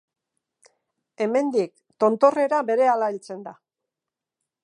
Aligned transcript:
Hemendik, 1.25 1.71
tontorrera 2.05 2.63
berehala 2.71 3.13
heltzen 3.13 3.47
da. 3.49 3.57